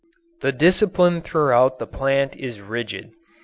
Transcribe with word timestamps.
The 0.41 0.51
discipline 0.51 1.21
throughout 1.21 1.77
the 1.77 1.85
plant 1.85 2.35
is 2.35 2.59
rigid. 2.59 3.11